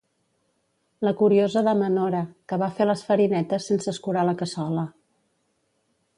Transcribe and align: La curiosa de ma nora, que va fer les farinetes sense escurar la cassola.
La 1.07 1.11
curiosa 1.19 1.63
de 1.67 1.75
ma 1.81 1.89
nora, 1.97 2.21
que 2.53 2.59
va 2.65 2.71
fer 2.81 2.89
les 2.93 3.05
farinetes 3.11 3.69
sense 3.73 3.95
escurar 3.95 4.25
la 4.31 4.37
cassola. 4.43 4.89